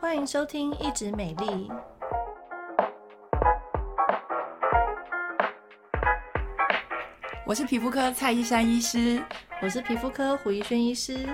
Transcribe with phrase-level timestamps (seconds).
[0.00, 1.68] 欢迎收听《一直美丽》，
[7.44, 9.20] 我是皮肤科蔡依珊医师，
[9.60, 11.26] 我是皮肤科胡怡轩医师。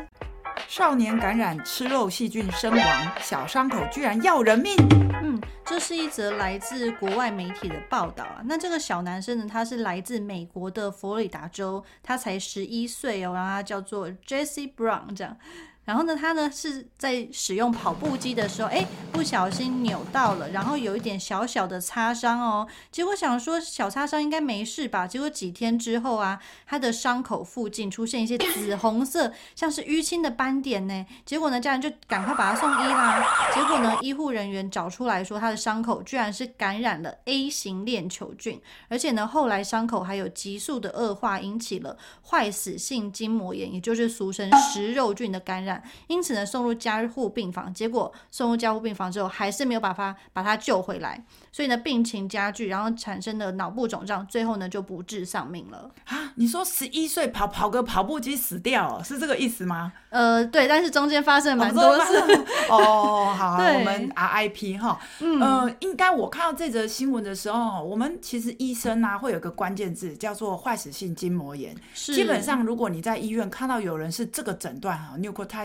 [0.66, 4.75] 少年感染吃肉细菌身亡，小伤口居然要人命。
[5.23, 8.41] 嗯，这是一则来自国外媒体的报道啊。
[8.46, 15.37] 那这个小男生呢，他是来自美国的佛罗里达州，他才十一岁哦，然后他叫做 Jesse Brown 这样。
[15.85, 22.67] 然后呢，他呢是在使用跑步机的时候，哎，不小心扭到了，然后有一点小小的擦伤哦。
[22.91, 31.07] 结果想说小擦伤应该没事吧，结果几天之后啊，他的伤口附近出现一些紫红色，像是淤青的斑点呢。
[31.27, 33.22] 结果呢，家人就赶快把他送医啦。
[33.55, 38.58] 结果呢，医护人员找出来说，他的伤口居然是感染了 A 型链球菌，
[38.89, 45.73] 而且呢，后来伤口还有急速的恶化，引起了坏死性筋膜炎，也就是俗称食肉菌的感染。
[46.06, 55.91] 因此呢，送入加护病房，结果送入加护病房之后，还是没有把他把他救回来，所以呢，病情加剧，然后产生了脑部肿胀，最后呢就不治丧命了。
[56.06, 59.92] 啊，你说十一岁跑跑个跑步机死掉，是这个意思吗？
[60.11, 62.44] 呃，对，但是中间发生了蛮多事。
[62.70, 71.75] 哦，好， 我们 RIP 哈，嗯，呃，应该我看到这则新闻的时候，我们其实医生啊会有个关键字叫做坏死性筋膜炎。
[71.94, 75.16] 是，基本上如果你在医院看到有人是这个诊断哈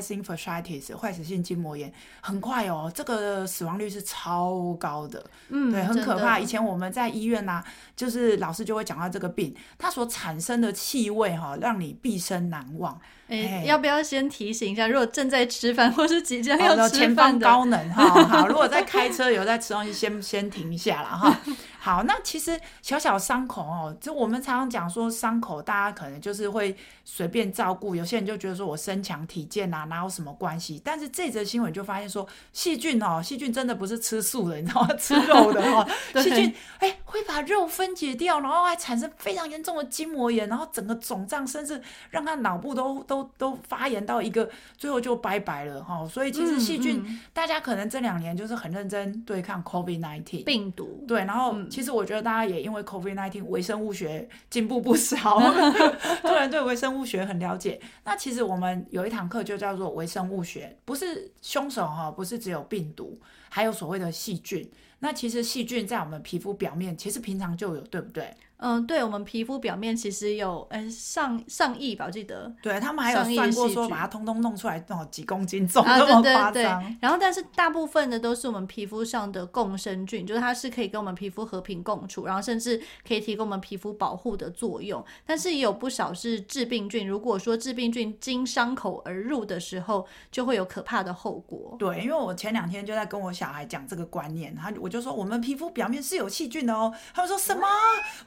[0.02, 6.40] fasciitis 坏死性筋膜炎，很快哦，这个死亡率是超高的，嗯，对，很可怕。
[6.40, 13.00] 以前我们在医院呐、啊，就是老师就会讲到这个病，它所产生的气味哈，让你毕生难忘。
[13.28, 21.40] 哎，要不要先提醒一下，如果正在吃饭或是即将要吃饭的，前方高能哈，好，如果在开车有在吃东西，先先停一下了哈。
[21.82, 30.82] 好，那其实小小伤口哦，就我们常常讲说伤口，大家可能就是会随便照顾，有些人就觉得说我身强体健啊，哪有什么关系？
[30.84, 34.90] 但是这则新闻就发现说，细菌哦，细菌真的不是吃素的，你知道吗？
[35.00, 35.88] 吃肉的哦，
[36.22, 46.06] 细菌哎会把肉分解掉，然后还产生非常严重的筋膜炎，然后整个肿胀，甚至让他脑部都都都发炎到一个最后就拜拜了哈。
[46.10, 51.56] 所以其实细菌，嗯嗯、大家可能这两年就是很认真对抗 COVID-19 病毒，对，然后。
[51.70, 55.40] 其实我觉得大家也因为 COVID-19 微生物学进步不少，
[56.22, 57.80] 突然对微生物学很了解。
[58.04, 63.20] 那其实我们有一堂课就叫做微生物学，不是凶手哈，不是只有病毒，
[63.50, 64.70] 还有所谓的细菌。
[65.00, 68.36] 那其实细菌在我们皮肤表面，其实平常就有，对不对？
[68.62, 72.54] 嗯，对，我们皮肤表面其实有，嗯，上上亿吧，我记得。
[72.62, 76.54] 对，他们还有算过说，把它通通弄出来，哦，几公斤重，这么夸张。
[76.54, 76.64] 对，
[77.00, 85.02] 然后，但是大部分的都是我们皮肤上的共生菌，就是它是可以跟我们皮肤和平共处，然后甚至可以提供我们皮肤保护的作用。
[85.26, 91.78] 但是也有不少是致病菌，如果说致病菌经伤口而入的时候，就会有可怕的后果。
[91.80, 97.66] 对，因为我前两天就在跟我小孩讲这个观念，他我就说我们皮肤表面是有细菌的哦，他们说什么？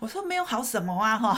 [0.01, 0.23] 我说。
[0.23, 1.37] 没有好什么啊哈，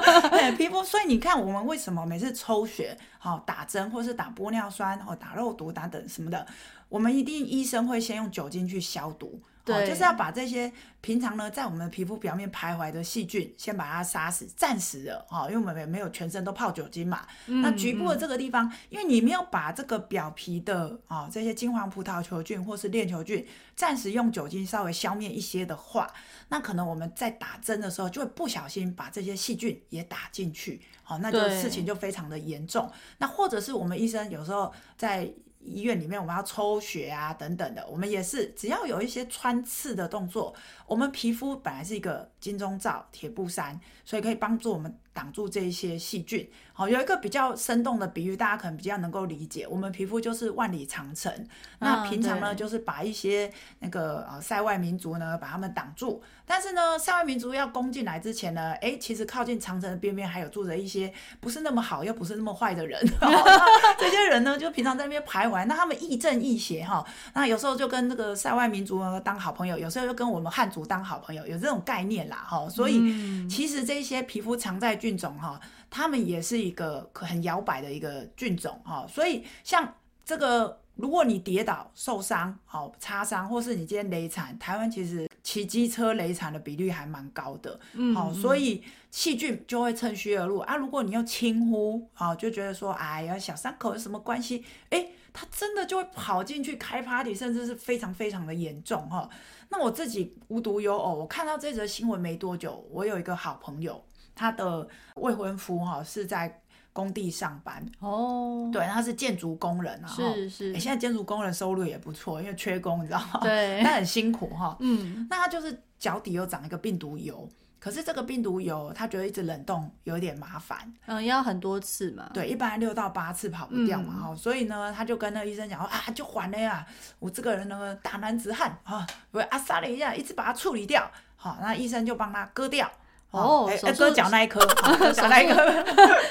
[0.58, 6.44] 皮肤，所以你看我们为什么每次抽血、好打针或是打玻尿酸、或打肉毒打等什么的，
[6.88, 9.40] 我们一定医生会先用酒精去消毒。
[9.64, 10.70] 对，就是要把这些
[11.00, 17.26] 平常呢在我们皮肤表面徘徊的细菌先把它杀死，暂时的哈，因为我们没有全身都泡酒精嘛。
[17.46, 26.12] 嗯、那局部的这个地方，因为你没有把这个表皮的啊这些金黄葡萄球菌或是链球菌暂时用酒精稍微消灭一些的话，
[26.48, 32.92] 那可能我们在打针的时候就会不小心把这些细菌也打进去，好，那就事情就非常的严重。
[33.16, 35.32] 那或者是我们医生有时候在。
[35.64, 40.54] 医院里面我们要抽血啊等等的，我们也是只要有一些穿刺的动作，
[40.86, 44.94] 我们皮肤本来是一个金钟罩铁布衫，所以可以帮助我们。
[45.14, 49.64] 挡住这一些细菌，好，有一个比较生动的比喻，大家可能比较能够理解。
[49.66, 51.32] 我们皮肤就是万里长城，
[51.78, 53.48] 那平常呢，就是把一些
[53.78, 56.20] 那个呃塞外民族呢，把他们挡住。
[56.44, 61.10] 但是呢，塞外民族要攻进来之前呢，哎，其实靠近长城的边边还有住着一些
[61.40, 63.00] 不是那么好又不是那么坏的人。
[63.96, 67.06] 这些人呢，就平常在那边徘徊，那他们亦正亦邪哈。
[67.34, 72.68] 那有时候就跟这个塞外民族呢当好朋友，有时候又跟我们汉族当好朋友，有这种概念啦哈。
[72.68, 74.98] 所以其实这些皮肤常在。
[75.04, 75.60] 菌种哈，
[75.90, 90.74] 他们也是一个很摇摆的一个菌种哈，所以像这个，如果你跌倒受伤、好擦伤，或是你今天雷残，台湾其实骑机车雷残的比率还蛮高的，嗯，好，所以细菌就会趁虚而入啊。
[90.74, 94.64] 如果你又轻忽，好，就觉得说，哎呀，小伤口有什么关系？
[94.88, 99.28] 哎，他真的就会跑进去开 party，甚至是非常非常的严重哈。
[99.68, 104.02] 那我自己无独有偶，我看到这则新闻没多久，我有一个好朋友。
[104.34, 104.86] 他的
[105.16, 106.60] 未婚夫哈是在
[106.92, 107.84] 工地上班。
[108.00, 110.08] 哦，对，他是建筑工人啊。
[110.08, 110.72] 是是。
[110.78, 113.40] 现在建筑工人收入也不错，因为缺工，你知道吗？
[113.42, 113.80] 对。
[113.84, 114.76] 但很辛苦哈。
[114.80, 115.26] 嗯。
[115.28, 117.48] 那他就是脚底又长一个病毒疣。
[117.80, 122.30] 可是这个病毒疣，他觉得一直冷冻有点麻烦，嗯，要很多次嘛。
[122.32, 126.86] 对，一般六到八次跑不掉嘛，哈、嗯，所以呢，他就跟那个医生讲说啊，就还了呀，
[127.18, 132.90] 我这个人那个大男子汉啊，我啊杀了一下，一直把它处理掉，好，那医生就帮他割掉。
[133.34, 134.60] 哦，割脚那一颗，
[134.96, 135.56] 割脚那一颗，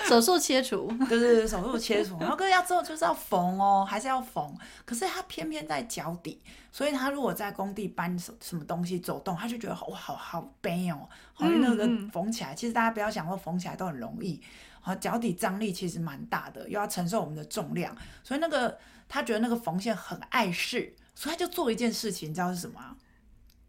[0.07, 2.17] 手术 切除， 就是手术切除。
[2.19, 4.55] 然后割掉之后就是要缝哦，还是要缝。
[4.85, 6.41] 可是他偏偏在脚底，
[6.71, 11.09] 所以他如果在工地搬什什么东西走动，他就觉得哇，好好悲哦。
[11.33, 14.41] 好，那个缝起来，其实大家不要想说缝起来都很容易。
[14.79, 18.77] 好，脚底张力其实蛮大的，又要承受我们的重量，所以那个
[19.09, 22.79] 他觉得那个缝线很碍事，所以他就做一件事情，你知道是什么？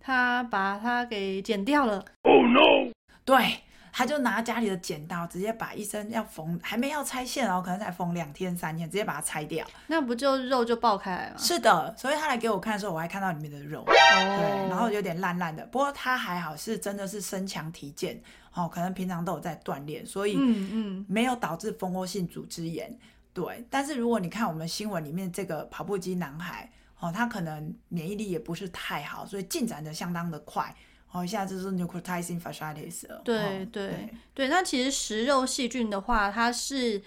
[0.01, 2.05] 他把它给剪掉了。
[2.25, 2.84] Oh no！
[3.25, 3.61] 对，
[3.93, 11.37] 他就拿家里的剪刀，直接把医生要缝，还没要拆线哦，可能才缝两天三天，直接把它拆掉，那不就肉就爆开来吗？
[11.39, 18.21] 是的，所以他来给我看的时候，我还看到里面的肉，哦、对，然后有点烂烂的，不过他还好，是真的是身强体健，
[18.53, 22.95] 哦，可能平常都有在锻炼，所以嗯嗯，没有导致蜂窝性组织炎，
[23.33, 23.65] 对。
[23.71, 30.75] 但是如果你看我们新闻里面这个跑步机男孩，哦，他可能免疫力也不是太好，所以进展的相当的快。
[31.15, 33.23] 哦，现在就是 necrotizing fasciitis 了。
[33.25, 37.03] 对对对，对，那其实食肉细菌的话，它是。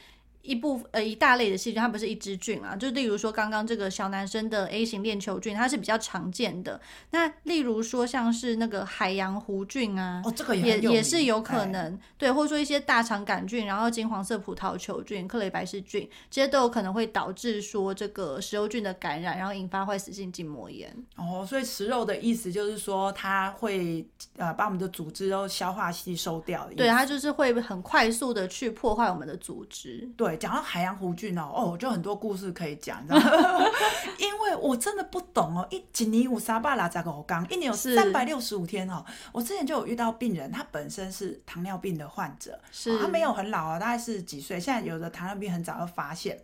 [0.48, 6.80] 一部呃一大类的细菌，它不是一支菌啊，就例如说刚刚这个小男生的 A 型链球菌，它是比较常见的。
[7.12, 20.96] 那例如说像是那个海洋弧菌啊，哦，这个也也，也是有可能，哎、对，或者说一些大肠杆菌，然后金黄色葡萄球菌、克雷白氏菌，这些都有可能会导致说这个食肉菌的感染，然后引发坏死性筋膜炎。
[21.18, 24.08] 哦，所以食肉的意思就是说它会
[24.38, 30.37] 呃把我们的组织都消化吸收掉，对，它就是会很快速的去破坏我们的组织，对。
[30.38, 33.66] 讲到海洋弧菌哦，哦，就很多故事可以讲，你知道吗？
[34.18, 39.04] 因为我真的不懂哦，一几年有三百六十五天，一年有三百六十五天哦。
[39.32, 44.60] 我之前就有遇到病人，他本身是糖尿病的患者，是、哦、他没有很老啊，大概是几岁？
[44.60, 46.40] 现在有的糖尿病很早就发现，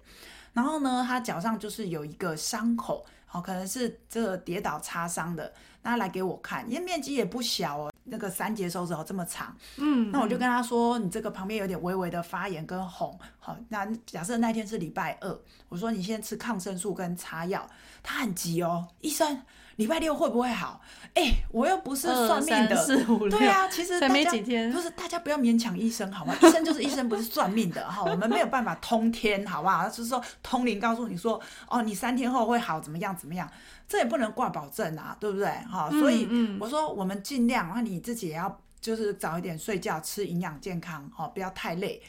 [0.53, 5.53] 然后呢，他脚上就是有一个伤口，哦，可能是这个跌倒擦伤的，
[5.83, 7.92] 那他来给我看，因为面积也不小哦。
[8.05, 15.39] 那个三节手指头这么长，嗯，那我就跟他说，你这个旁边有点微微的发炎跟红，好，那假设那天是礼拜二，
[15.69, 17.69] 我说你先吃抗生素跟擦药，
[18.01, 19.41] 他很急哦，医生，
[19.77, 20.81] 礼拜六会不会好？
[21.13, 22.85] 哎，我又不是算命的，
[23.29, 26.35] 对啊，其实才没几天，不是大家不要勉强医生好吗？
[26.41, 29.87] 医生就是医生，不是算命的哈，我们没有办法通天，好不好？
[29.87, 31.39] 就是说通灵告诉你说，
[31.69, 33.49] 哦，你三天后会好，怎么样怎么样。
[33.87, 35.47] 这也不能挂保证啊，对不对？
[35.69, 36.27] 哈、嗯，所以
[36.59, 42.01] 我说我们尽量，那你自己也要就是早一点睡觉，吃营养健康，哦，不要太累。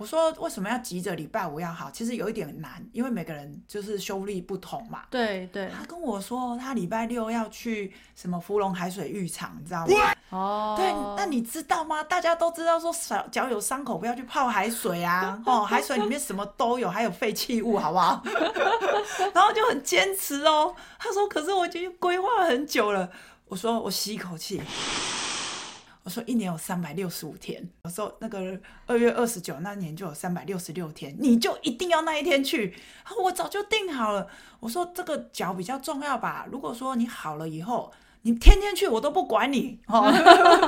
[0.00, 1.90] 我说为什么要急着礼拜五要好？
[1.90, 5.02] 其实有一点难，因为每个人就是修力不同嘛。
[5.10, 5.70] 对对。
[5.78, 10.14] 他跟我说他礼拜六要去什么芙蓉海水浴场，你知道吗？
[10.30, 10.74] 哦。
[10.74, 12.02] 对，那你知道吗？
[12.02, 18.22] 大家都知道说脚脚有伤口不要去泡海水啊，哦，海水里面什么都有，还有废弃物，好不好？
[19.34, 20.74] 然后就很坚持哦。
[20.98, 23.10] 他说：“可是我已经规划了很久了。”
[23.48, 24.62] 我说：“我吸一口气。”
[26.02, 32.74] 我说：“一年有三百六十五天。”我说：“那个二月二十九那年就有三百六十六天，你就一定要那一天去。”
[33.22, 34.26] 我早就定好了。
[34.60, 36.46] 我说：“这个脚比较重要吧？
[36.50, 40.10] 如果说你好了以后，你天天去我都不管你，哦、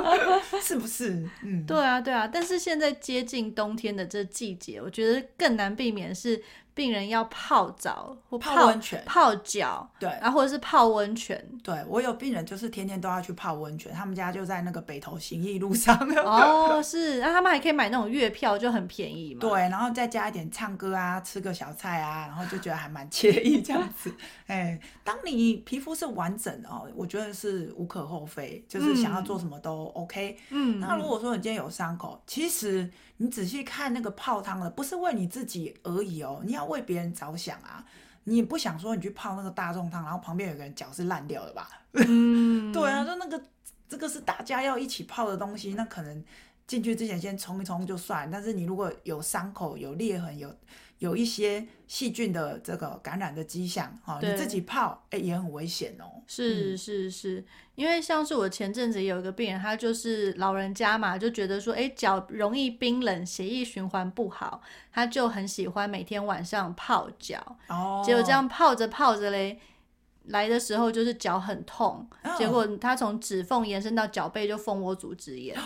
[0.61, 2.27] 是不是？”嗯，对啊，对啊。
[2.27, 6.43] 但是现在接近冬天的这季节，我觉得更难避免是。
[6.75, 11.47] 病人要泡澡或泡温泉、泡脚，对，然后或者是泡温泉。
[11.61, 15.95] 对，我有病人就是天天都要去泡温泉，他们家就在那个北投行义路上。
[16.25, 19.41] 哦，是，那他们还可以买那种月票，就很便宜嘛。
[19.41, 24.11] 对，然后再加一点唱歌啊，吃个小菜啊，然后就觉得还蛮惬意这样子。
[24.47, 30.37] 哎，当你皮肤是完整的哦，我觉得是无可厚非，就是想要做什么都 OK。
[30.49, 32.89] 嗯，那如果说你今天有伤口，其实。
[33.17, 37.83] 你仔细看那个泡汤的，不是为你自己而已哦，你要为别人着想啊。
[38.25, 41.67] 你也不想说你去泡那个大众汤，然后旁边有个人脚是烂掉的吧？
[41.91, 43.43] 嗯， 对啊，就那个
[43.89, 46.23] 这个是大家要一起泡的东西，那可能
[46.65, 48.31] 进去之前先冲一冲就算。
[48.31, 50.55] 但是你如果有伤口、有裂痕、有
[51.03, 56.23] 有一些细菌的这个感染的迹象，哈，你自己泡，哎，也很危险哦。
[56.25, 57.43] 是是是，
[57.75, 64.61] 因为像是我前阵子有一个病人，他就是老人家嘛，就觉得说，哎，脚容易冰冷，血液循环不好，
[64.93, 67.57] 他就很喜欢每天晚上泡脚。
[67.67, 69.59] 哦，结果这样泡着泡着嘞，
[70.25, 75.57] 来的时候就是脚很痛，哦、结果他从指缝延伸到脚背就蜂窝组织炎。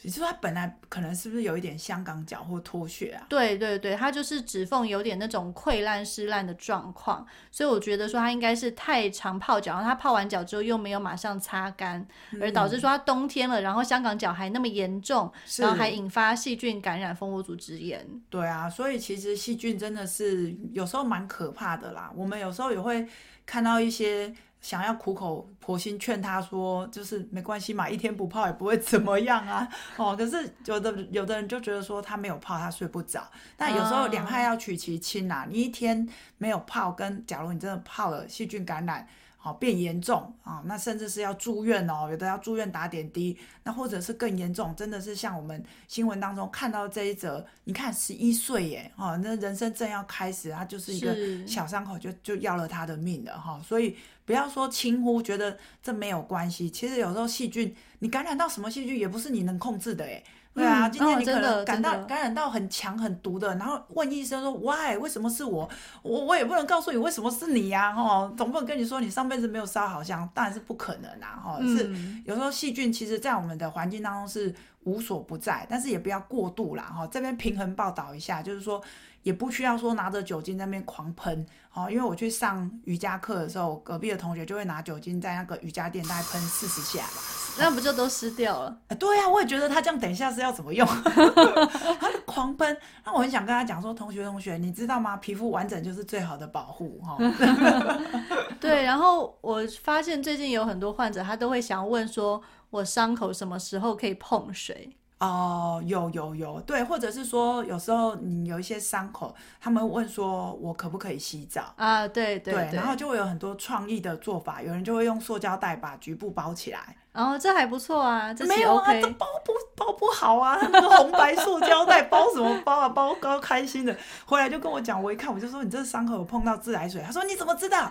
[0.00, 3.26] 也就是说他本来可能是不是有一点香港脚或脱屑啊？
[3.28, 18.08] 对对对，他就是指缝有点那种溃烂湿烂的状况，所以我觉得说他应该是太常泡脚，然后他泡完脚之后又没有马上擦干，嗯、而导致说他冬天了，然后香港脚还那么严重，然后还引发细菌感染蜂窝组织炎。
[18.30, 22.12] 对啊，所以其实细菌真的是有时候蛮可怕的啦。
[22.14, 23.04] 我们有时候也会
[23.48, 24.30] 看到一些。
[24.60, 29.66] 想要苦口婆心劝他说，就是没关系嘛，一天不泡也不会怎么样啊。
[29.96, 33.22] 哦，可是有的有的人就觉得说他没有泡他睡不着，
[33.56, 35.46] 但有时候两害要取其轻啊。
[35.48, 36.06] 你一天
[36.38, 39.06] 没有泡，跟假如你真的泡了细菌感染。
[39.40, 51.16] 好变严重啊，那甚至是要住院哦，有的要住院打点滴，那或者是更严重，真的是像我们新闻当中看到这一则，你看十一岁耶，哈，那人生正要开始，他就是一个
[51.46, 60.22] 小伤口就就要了他的命了哈，所以不要说轻忽，觉得这没有关系，其实有时候细菌你感染到什么细菌也不是你能控制的哎。
[60.58, 65.68] 对啊，今天你可能感到感染到很强很毒的，然后问医生说 why 为什么是我？
[66.02, 71.90] 我我也不能告诉你为什么是你呀，哦，总不能跟你说你上辈子没有烧好香，当然是不可能啊，哈，是
[72.24, 78.82] 有时候细菌其实在我们的环境当中是无所不在，但是也不要过度啦，哈，这边平衡报道一下，就是说。
[79.28, 87.20] 也不需要说拿着酒精在那边狂喷，哦，因为我去上瑜伽课的时候，隔壁的同学就会拿酒精在那个瑜伽垫大概喷四十下吧，
[87.58, 88.74] 那不就都湿掉了？
[88.88, 90.88] 啊，对呀、啊，我也觉得他这样等一下是要怎么用？
[92.00, 95.14] 他就狂喷，那我很想跟他讲说，同学同学，你知道吗？
[95.18, 98.56] 皮肤完整就是最好的保护，哈、 哦。
[98.58, 104.96] 对，然后我发现最近有很多患者，他都会想问说，我伤口什么时候可以碰水？
[105.18, 112.06] 哦，有有有，对，或者是说，有时候你有一些伤口，他们问说，我可不可以洗澡啊？
[112.06, 116.96] 对对然后就会有很多创意的做法，有人就会用塑胶袋把局部包起来。
[117.12, 122.88] 哦，这还不错啊，这 OK、没有啊，这包不包不好啊，那个红白塑胶袋 包什么包啊？
[122.88, 127.90] 包高开心的，回来就跟我讲，我一看我就说，你这伤口有碰到自来水，他说你怎么知道？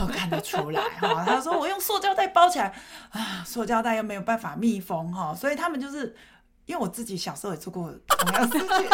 [0.00, 2.72] 我看得出来哈，他说我用塑胶袋包起来
[3.10, 6.16] 啊，塑胶袋又没有办法密封哈，所以他们就是。
[6.68, 8.88] 因为我自己小时候也做过同样的事情，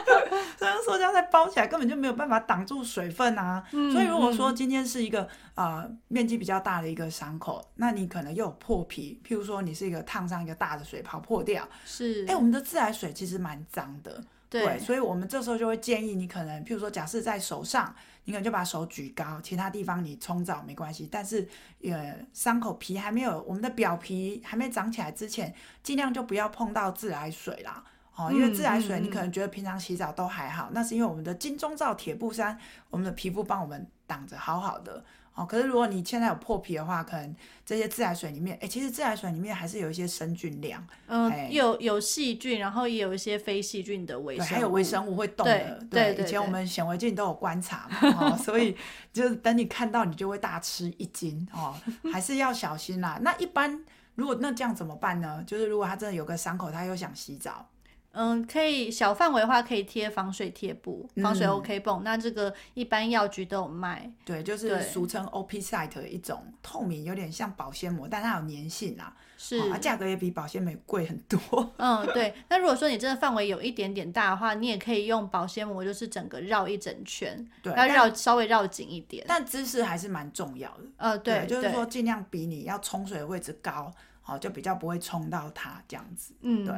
[0.58, 3.62] 这样塑胶袋包起来根本就没有办法挡住水分啊。
[3.72, 5.22] 嗯、所以如果说今天是一个
[5.54, 12.24] 啊、呃、面积比较大的一个伤口，那你可能又有破皮，譬如说你是一个烫伤一个大的水泡破掉，是。
[12.26, 17.94] 哎，我们的自来水其实蛮脏的，对，对，所以我们这时候就会建议你可能譬如说假设在手上。
[18.24, 21.08] 你可能就把手举高，其他地方你冲澡没关系。
[21.10, 21.48] 但是，
[21.82, 27.84] 呃，伤口皮还没有，我们的表皮还没长起来之前，尽量就不要碰到自来水啦。
[28.16, 32.58] 哦，因为自来水你可能觉得平常洗澡都还好，嗯嗯、那是因为我们的金钟罩铁布衫，
[32.90, 35.04] 我们的皮肤帮我们挡着好好的。
[35.32, 48.76] 哦，可是如果你现在有破皮的话，可能这些自来水里面，哎，其实自来水里面还是有一些生菌量，嗯，诶有有细菌，然后也有一些非细菌的微生物，还有微生物会动的，对，以前我们显微镜都有观察嘛， 哦，所以
[49.12, 51.76] 就是等你看到，你就会大吃一惊哦，
[52.12, 53.16] 还是要小心啦。
[53.22, 53.80] 那一般
[54.16, 55.42] 如果那这样怎么办呢？
[55.46, 57.64] 就是如果他真的有个伤口，他又想洗澡。
[58.12, 62.00] 嗯，可以小范围的话，可以贴防水贴布、防水 OK 绷。
[62.00, 64.10] 嗯、那这个一般药局都有卖。
[64.24, 69.14] 对，就是俗称 OP Site 的一种透明，有点像保鲜膜，但它有粘性啊。
[69.36, 71.72] 是，啊，价格也比保鲜膜贵很多。
[71.78, 72.34] 嗯，对。
[72.48, 79.24] 那如果说你真的范围有一点点大的话，你也可以用保鲜膜，就是整个绕一整圈，对，要绕稍微绕紧一点。
[79.26, 80.84] 但姿势还是蛮重要的。
[80.98, 83.90] 呃，对，对就是说尽量比你要冲水的位置高。
[84.30, 86.74] 哦，就比较不会冲到它这样子，嗯，对，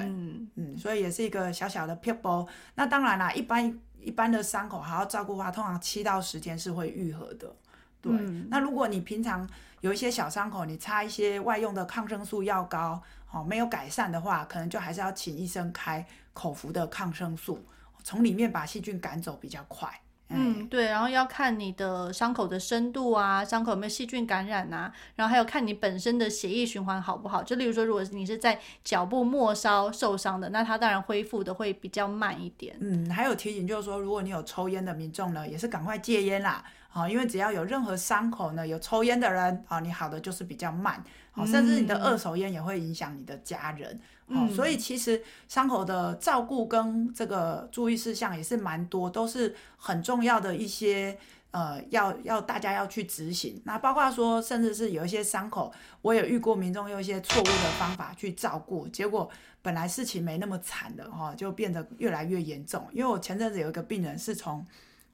[0.56, 2.48] 嗯，所以也是一个小小的撇步。
[2.74, 7.54] 那当然啦，一般一般的伤口还要照顾的话，通常七到十天是会愈合的。
[8.00, 9.48] 对，嗯、那如果你平常
[9.80, 17.64] 有一些小伤口，你擦一些外用的抗生素药膏，哦，没有改善的话，可能就还是要请医生开口服的抗生素，
[18.02, 19.88] 从里面把细菌赶走比较快。
[20.34, 27.42] 嗯，对，然后要看你的伤口的深度啊，伤口有没有细菌感染啊，然后还有看你本身的血液循环好不好。
[27.42, 32.76] 就例如说，如果你是在脚部末梢受伤的，那它当然恢复的会比较慢一点。
[32.80, 36.64] 嗯，还有提醒就是说，如果你有抽烟的民众呢，也是赶快戒烟啦。
[36.88, 43.98] 好，因为只要有任何伤口呢，有抽烟的人，啊，你好的就是比较慢，好，甚至你的二手烟也会影响你的家人。
[44.28, 51.18] 好，所以其实伤口的照顾跟这个注意事项也是蛮多，都是很重要的一些，
[51.50, 53.60] 呃，要要大家要去执行。
[53.64, 59.28] 那包括说，甚至是有一些伤口，我也遇过民众用一些错误的方法去照顾，结果
[59.60, 62.86] 本来事情没那么惨的哈，就变得越来越严重。
[62.92, 64.66] 因为我前阵子有一个病人是从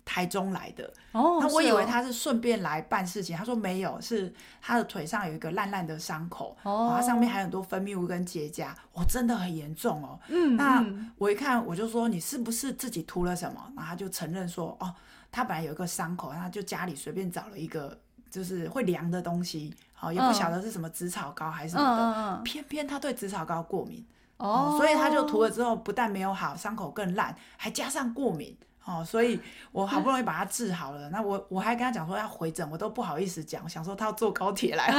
[0.09, 0.91] 台中来的。
[1.13, 10.19] 哦，那我以为他是顺便来办事情，他说没有，是他的腿上有一个烂烂的伤口，哦他上面还有很多分泌物跟结痂，哦，真的很严重哦。
[10.29, 13.63] 嗯，那嗯我一看，我就说你是不是自己涂了什么？
[13.77, 14.95] 然后他就承认说，哦，
[15.31, 17.99] 他本来有一个伤口，他就家里随便找了一个
[18.31, 24.03] 就是会凉的东西，好、也不晓得是什么紫草膏还是什么的，嗯嗯嗯偏偏他对紫草膏过敏。
[24.39, 28.57] 哦，所以他就涂了之后，不但没有好，伤口更烂，还加上过敏。
[28.89, 29.39] 哦，所以
[29.71, 34.91] 我好不容易把他治好了，那我我还跟他讲说要回诊，我都不好意思讲，想说他要坐高铁来。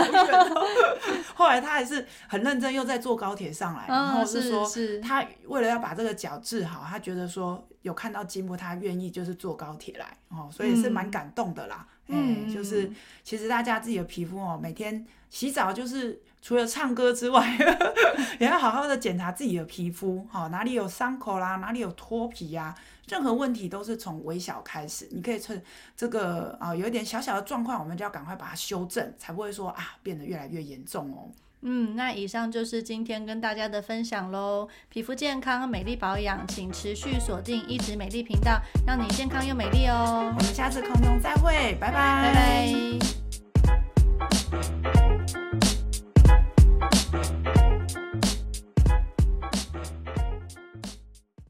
[1.34, 4.64] 后来他还是很认真，又在坐高铁上来，然后是说
[5.02, 11.88] 他为了要把这个脚治好，他觉得说有看到金木，他愿意就是坐高铁来哦，所以是蛮感动的啦。
[12.08, 12.92] 嗯欸，就是
[13.24, 17.56] 其实大家自己的皮肤哦，每天洗澡就是除了唱歌之外，
[18.40, 22.76] 也要好好的检查自己的皮肤，好、哪里有伤口啦，哪里有脱皮呀、
[23.08, 25.08] 任何问题都是从微小开始。
[25.12, 25.62] 你可以趁
[25.96, 31.30] 这个啊、有一点小小的状况，我们就要赶快把它修正，才不会说啊变得越来越严重哦。
[31.62, 40.34] 嗯那以上就是今天跟大家的分享喽皮肤健康美丽保养请持续锁定一直美丽频道让你健康又美丽哦。
[40.38, 43.00] 我们下次空中再会拜拜。